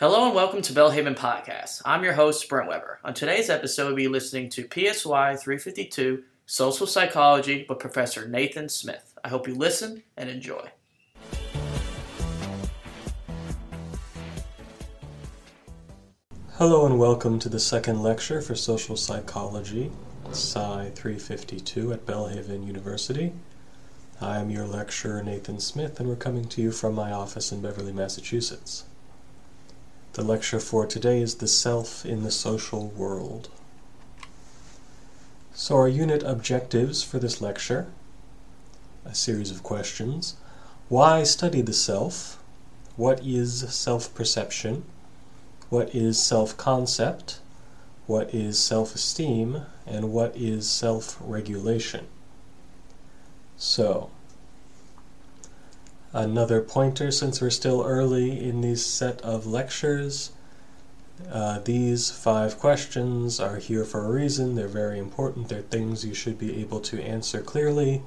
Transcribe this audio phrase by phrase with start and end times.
[0.00, 1.82] Hello and welcome to Belhaven Podcast.
[1.84, 3.00] I'm your host, Brent Weber.
[3.02, 9.18] On today's episode, we'll be listening to PSY 352 Social Psychology with Professor Nathan Smith.
[9.24, 10.68] I hope you listen and enjoy.
[16.52, 19.90] Hello and welcome to the second lecture for Social Psychology,
[20.30, 23.32] PSY 352 at Belhaven University.
[24.20, 27.60] I am your lecturer, Nathan Smith, and we're coming to you from my office in
[27.60, 28.84] Beverly, Massachusetts.
[30.18, 33.50] The lecture for today is The Self in the Social World.
[35.54, 37.86] So, our unit objectives for this lecture
[39.04, 40.34] a series of questions.
[40.88, 42.42] Why study the self?
[42.96, 44.82] What is self perception?
[45.68, 47.38] What is self concept?
[48.08, 49.66] What is self esteem?
[49.86, 52.08] And what is self regulation?
[53.56, 54.10] So,
[56.12, 60.32] another pointer since we're still early in these set of lectures.
[61.30, 64.54] Uh, these five questions are here for a reason.
[64.54, 65.48] They're very important.
[65.48, 68.02] They're things you should be able to answer clearly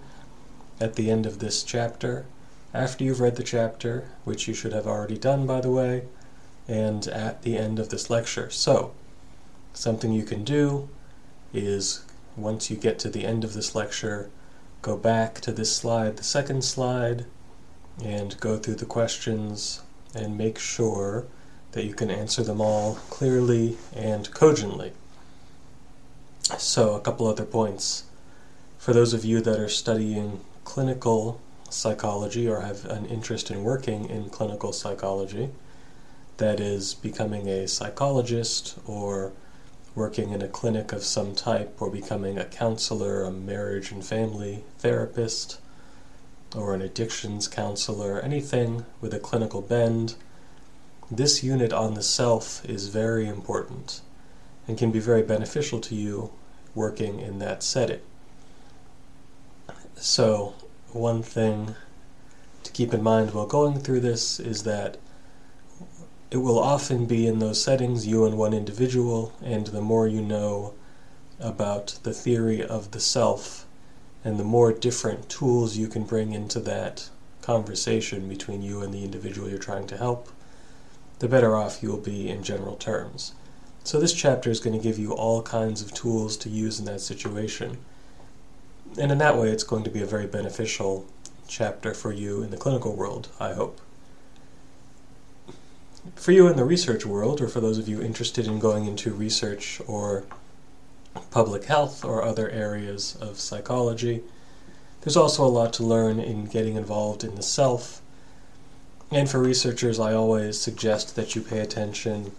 [0.80, 2.26] at the end of this chapter,
[2.74, 6.04] after you've read the chapter, which you should have already done, by the way,
[6.68, 8.50] and at the end of this lecture.
[8.50, 8.94] So,
[9.74, 10.90] something you can do
[11.54, 12.04] is
[12.36, 14.30] once you get to the end of this lecture,
[14.82, 17.26] go back to this slide, the second slide,
[18.04, 19.82] and go through the questions
[20.14, 21.26] and make sure
[21.72, 24.92] that you can answer them all clearly and cogently.
[26.58, 28.04] So, a couple other points.
[28.78, 34.10] For those of you that are studying clinical psychology or have an interest in working
[34.10, 35.50] in clinical psychology,
[36.38, 39.32] that is, becoming a psychologist or
[39.94, 44.64] working in a clinic of some type or becoming a counselor, a marriage and family
[44.80, 45.60] therapist,
[46.56, 50.16] or an addictions counselor, anything with a clinical bend,
[51.10, 54.02] this unit on the self is very important
[54.68, 56.32] and can be very beneficial to you
[56.74, 58.00] working in that setting.
[59.96, 60.54] So,
[60.94, 61.76] one thing
[62.64, 64.98] to keep in mind while going through this is that
[66.32, 70.22] it will often be in those settings you and one individual, and the more you
[70.22, 70.74] know
[71.40, 73.68] about the theory of the self,
[74.24, 77.10] and the more different tools you can bring into that
[77.42, 80.30] conversation between you and the individual you're trying to help,
[81.20, 83.34] the better off you'll be in general terms.
[83.84, 86.86] So, this chapter is going to give you all kinds of tools to use in
[86.86, 87.78] that situation.
[89.00, 91.08] And in that way, it's going to be a very beneficial
[91.48, 93.82] chapter for you in the clinical world, I hope.
[96.16, 99.12] For you in the research world, or for those of you interested in going into
[99.14, 100.26] research or
[101.30, 104.22] public health or other areas of psychology.
[105.02, 108.02] There's also a lot to learn in getting involved in the self.
[109.12, 112.32] And for researchers, I always suggest that you pay attention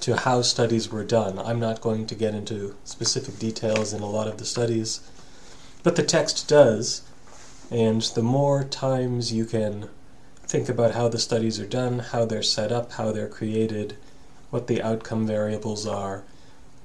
[0.00, 1.38] to how studies were done.
[1.38, 5.00] I'm not going to get into specific details in a lot of the studies,
[5.82, 7.02] but the text does.
[7.70, 9.88] And the more times you can
[10.42, 13.96] think about how the studies are done, how they're set up, how they're created,
[14.50, 16.24] what the outcome variables are,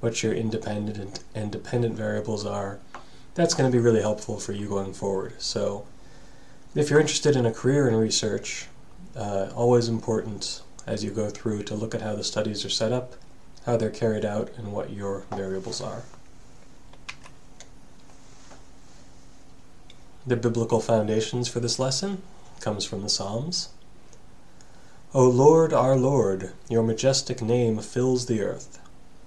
[0.03, 2.77] what your independent and dependent variables are,
[3.35, 5.33] that's going to be really helpful for you going forward.
[5.41, 5.85] So,
[6.75, 8.67] if you're interested in a career in research,
[9.15, 12.91] uh, always important as you go through to look at how the studies are set
[12.91, 13.13] up,
[13.65, 16.03] how they're carried out, and what your variables are.
[20.27, 22.21] The biblical foundations for this lesson
[22.59, 23.69] comes from the Psalms.
[25.13, 28.81] O Lord, our Lord, your majestic name fills the earth.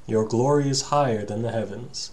[0.08, 2.12] Your glory is higher than the heavens.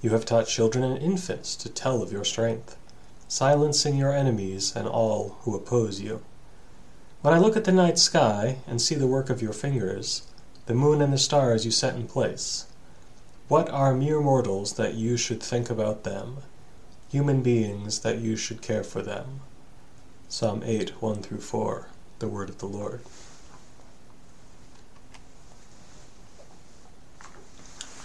[0.00, 2.76] You have taught children and infants to tell of your strength,
[3.26, 6.22] silencing your enemies and all who oppose you.
[7.22, 10.22] When I look at the night sky and see the work of your fingers,
[10.66, 12.66] the moon and the stars you set in place,
[13.48, 16.36] what are mere mortals that you should think about them,
[17.10, 19.40] human beings that you should care for them?
[20.28, 21.88] Psalm 8, 1 through 4,
[22.20, 23.00] the word of the Lord.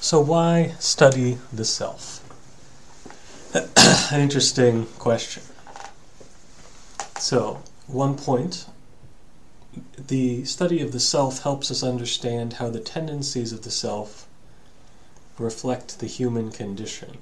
[0.10, 2.26] So, why study the self?
[3.54, 3.70] An
[4.20, 5.44] interesting question.
[7.20, 8.66] So, one point
[10.00, 14.28] the study of the self helps us understand how the tendencies of the self
[15.38, 17.20] reflect the human condition.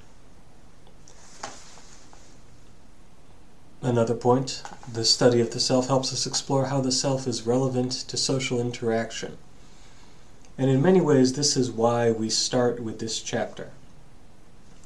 [3.81, 7.91] Another point the study of the self helps us explore how the self is relevant
[7.91, 9.37] to social interaction.
[10.57, 13.71] And in many ways, this is why we start with this chapter.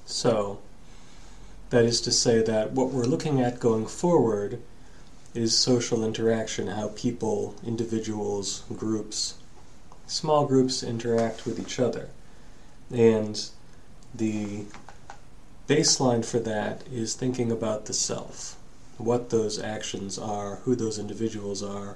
[0.05, 0.59] So,
[1.69, 4.61] that is to say, that what we're looking at going forward
[5.33, 9.35] is social interaction, how people, individuals, groups
[10.11, 12.09] small groups interact with each other.
[12.91, 13.49] And
[14.13, 14.65] the
[15.67, 18.57] baseline for that is thinking about the self,
[18.97, 21.95] what those actions are, who those individuals are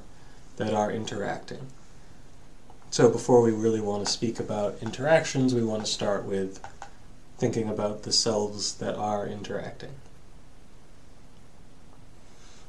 [0.55, 1.67] that are interacting.
[2.89, 6.65] So before we really want to speak about interactions, we want to start with
[7.37, 9.91] thinking about the selves that are interacting.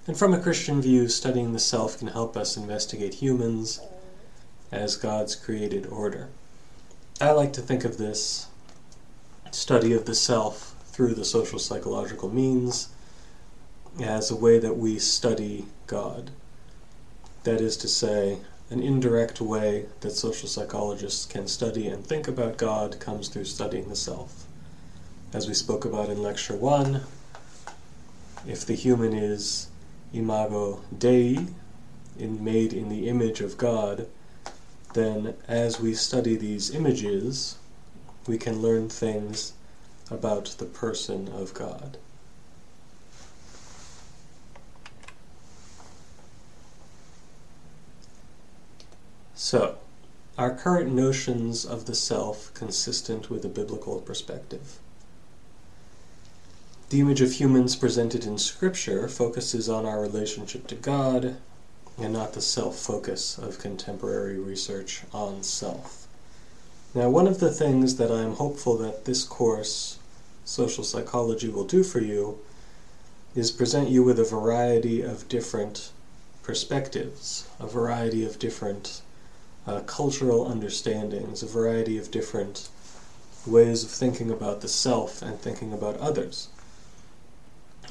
[0.07, 3.81] And from a Christian view, studying the self can help us investigate humans
[4.71, 6.29] as God's created order.
[7.21, 8.47] I like to think of this
[9.51, 12.89] study of the self through the social psychological means
[14.01, 16.31] as a way that we study God.
[17.45, 18.39] That is to say,
[18.71, 23.89] an indirect way that social psychologists can study and think about God comes through studying
[23.89, 24.47] the self.
[25.33, 27.03] As we spoke about in Lecture 1,
[28.47, 29.69] if the human is
[30.13, 31.47] imago Dei,
[32.19, 34.09] in, made in the image of God,
[34.95, 37.59] then as we study these images,
[38.27, 39.53] we can learn things
[40.11, 41.99] about the person of God.
[49.39, 49.77] So,
[50.39, 54.79] are current notions of the self consistent with a biblical perspective?
[56.89, 61.37] The image of humans presented in Scripture focuses on our relationship to God
[61.99, 66.09] and not the self focus of contemporary research on self.
[66.95, 69.99] Now, one of the things that I'm hopeful that this course,
[70.47, 72.39] Social Psychology, will do for you
[73.35, 75.91] is present you with a variety of different
[76.43, 79.03] perspectives, a variety of different
[79.67, 82.69] uh, cultural understandings, a variety of different
[83.47, 86.49] ways of thinking about the self and thinking about others.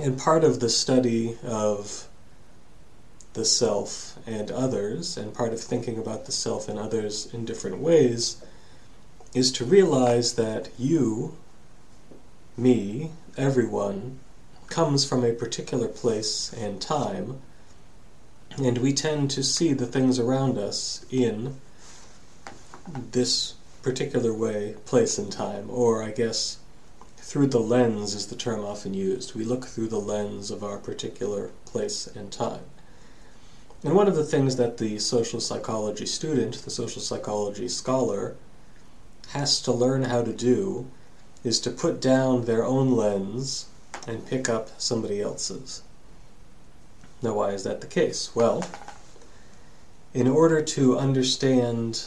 [0.01, 2.07] And part of the study of
[3.33, 7.79] the self and others, and part of thinking about the self and others in different
[7.79, 8.41] ways,
[9.33, 11.35] is to realize that you,
[12.57, 14.19] me, everyone,
[14.67, 17.41] comes from a particular place and time,
[18.57, 21.55] and we tend to see the things around us in
[22.87, 26.57] this particular way, place, and time, or I guess
[27.17, 29.35] through the lens is the term often used.
[29.35, 32.61] We look through the lens of our particular place and time.
[33.83, 38.35] And one of the things that the social psychology student, the social psychology scholar,
[39.29, 40.87] has to learn how to do
[41.43, 43.67] is to put down their own lens
[44.07, 45.83] and pick up somebody else's.
[47.21, 48.35] Now, why is that the case?
[48.35, 48.63] Well,
[50.13, 52.05] in order to understand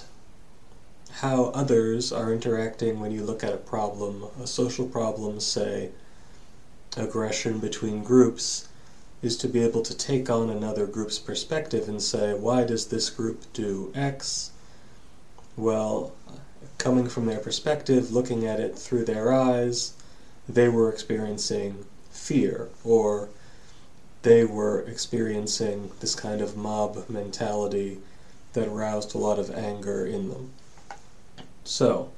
[1.21, 5.91] how others are interacting when you look at a problem, a social problem, say,
[6.97, 8.69] aggression between groups,
[9.21, 13.11] is to be able to take on another group's perspective and say, why does this
[13.11, 14.53] group do X?
[15.57, 16.13] Well,
[16.79, 19.95] coming from their perspective, looking at it through their eyes,
[20.49, 23.29] they were experiencing fear, or
[24.23, 27.99] they were experiencing this kind of mob mentality
[28.53, 30.53] that aroused a lot of anger in them.
[31.69, 32.09] So,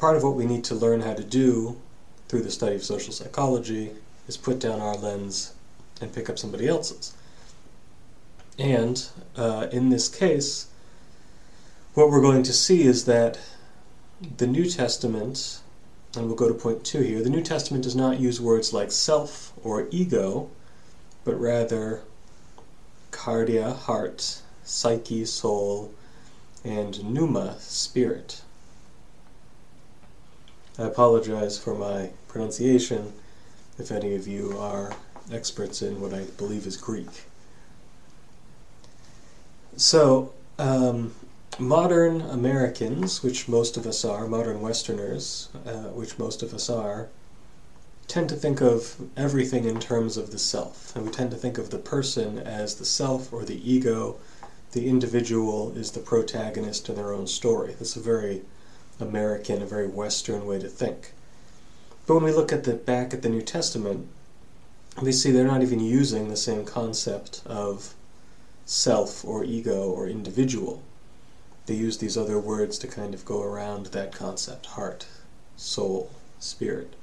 [0.00, 1.80] part of what we need to learn how to do
[2.26, 3.92] through the study of social psychology
[4.26, 5.54] is put down our lens
[6.00, 7.14] and pick up somebody else's.
[8.58, 10.66] And uh, in this case,
[11.94, 13.38] what we're going to see is that
[14.38, 15.60] the New Testament,
[16.16, 18.90] and we'll go to point two here, the New Testament does not use words like
[18.90, 20.50] self or ego,
[21.22, 22.02] but rather
[23.12, 25.94] kardia, heart, psyche, soul,
[26.66, 28.42] and pneuma, spirit.
[30.78, 33.12] I apologize for my pronunciation
[33.78, 34.92] if any of you are
[35.32, 37.24] experts in what I believe is Greek.
[39.76, 41.14] So, um,
[41.58, 47.08] modern Americans, which most of us are, modern Westerners, uh, which most of us are,
[48.08, 50.94] tend to think of everything in terms of the self.
[50.96, 54.16] And we tend to think of the person as the self or the ego
[54.72, 57.74] the individual is the protagonist in their own story.
[57.78, 58.42] That's a very
[59.00, 61.12] American, a very Western way to think.
[62.06, 64.08] But when we look at the back at the New Testament,
[65.02, 67.94] we see they're not even using the same concept of
[68.64, 70.82] self or ego or individual.
[71.66, 75.06] They use these other words to kind of go around that concept heart,
[75.56, 76.94] soul, spirit.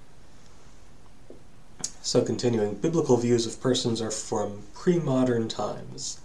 [2.02, 6.20] So, continuing, biblical views of persons are from pre modern times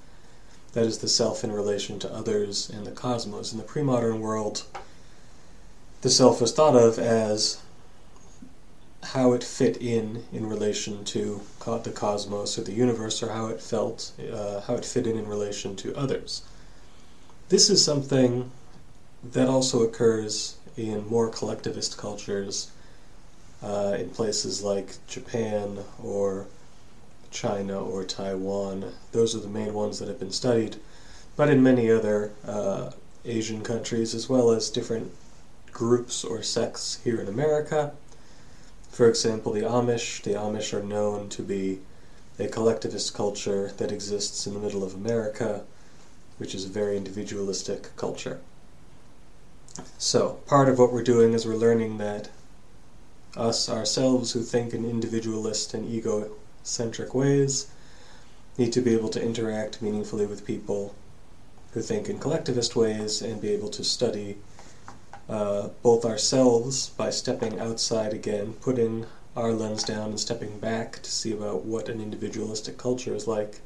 [0.78, 3.50] that is the self in relation to others and the cosmos.
[3.50, 4.62] In the pre modern world,
[6.02, 7.60] the self was thought of as
[9.02, 13.60] how it fit in in relation to the cosmos or the universe, or how it
[13.60, 16.42] felt, uh, how it fit in in relation to others.
[17.48, 18.50] This is something
[19.32, 22.70] that also occurs in more collectivist cultures
[23.64, 26.46] uh, in places like Japan or
[27.30, 28.92] China or Taiwan.
[29.12, 30.76] Those are the main ones that have been studied,
[31.36, 32.90] but in many other uh,
[33.24, 35.12] Asian countries, as well as different
[35.72, 37.92] groups or sects here in America.
[38.90, 40.22] For example, the Amish.
[40.22, 41.80] The Amish are known to be
[42.38, 45.64] a collectivist culture that exists in the middle of America,
[46.38, 48.40] which is a very individualistic culture.
[49.98, 52.30] So, part of what we're doing is we're learning that
[53.36, 55.88] us ourselves who think in individualist and
[56.68, 57.66] egocentric ways
[58.58, 60.94] need to be able to interact meaningfully with people
[61.72, 64.36] who think in collectivist ways and be able to study
[65.30, 71.10] uh, both ourselves by stepping outside again, putting our lens down and stepping back to
[71.10, 73.60] see about what an individualistic culture is like,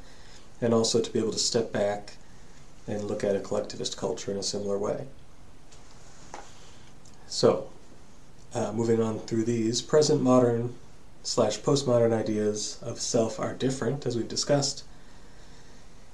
[0.60, 2.16] and also to be able to step back
[2.86, 5.06] and look at a collectivist culture in a similar way.
[7.26, 7.68] So,
[8.54, 10.74] uh, moving on through these, present modern
[11.22, 14.84] slash postmodern ideas of self are different, as we've discussed.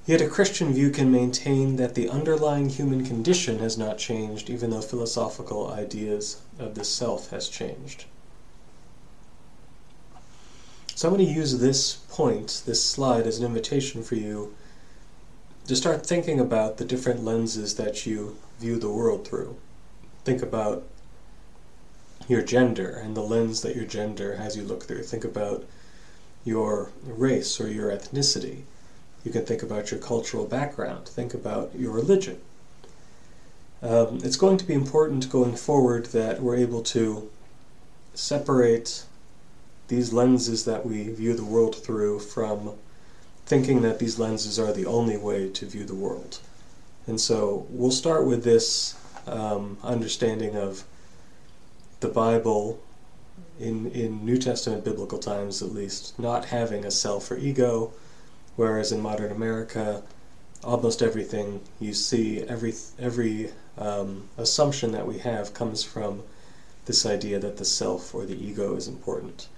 [0.07, 4.71] Yet a Christian view can maintain that the underlying human condition has not changed, even
[4.71, 8.07] though philosophical ideas of the self has changed.
[10.95, 14.55] So I'm going to use this point, this slide, as an invitation for you
[15.67, 19.57] to start thinking about the different lenses that you view the world through.
[20.25, 20.85] Think about
[22.29, 25.03] your gender and the lens that your gender has you look through.
[25.03, 25.65] Think about
[26.45, 28.63] your race or your ethnicity.
[29.25, 31.09] You can think about your cultural background.
[31.09, 32.39] Think about your religion.
[33.83, 37.31] Um, it's going to be important going forward that we're able to
[38.15, 39.05] separate
[39.89, 42.75] these lenses that we view the world through from
[43.47, 46.41] thinking that these lenses are the only way to view the world.
[47.07, 48.95] And so we'll start with this
[49.27, 50.85] um, understanding of
[52.01, 52.81] the Bible
[53.59, 57.93] in in New Testament biblical times at least not having a self or ego,
[58.57, 60.03] whereas in modern America,
[60.63, 66.23] almost everything you see, every every um, assumption that we have comes from
[66.87, 69.49] this idea that the self or the ego is important.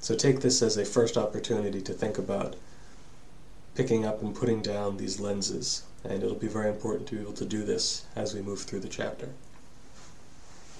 [0.00, 2.54] So take this as a first opportunity to think about
[3.74, 7.32] picking up and putting down these lenses, and it'll be very important to be able
[7.34, 9.30] to do this as we move through the chapter.